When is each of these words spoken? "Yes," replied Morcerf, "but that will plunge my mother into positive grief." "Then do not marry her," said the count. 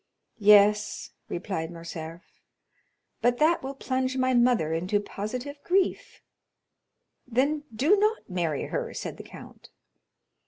"Yes," 0.39 1.11
replied 1.29 1.69
Morcerf, 1.69 2.23
"but 3.21 3.37
that 3.37 3.61
will 3.61 3.75
plunge 3.75 4.17
my 4.17 4.33
mother 4.33 4.73
into 4.73 4.99
positive 4.99 5.59
grief." 5.63 6.23
"Then 7.27 7.65
do 7.71 7.95
not 7.97 8.27
marry 8.27 8.63
her," 8.63 8.95
said 8.95 9.17
the 9.17 9.23
count. 9.23 9.69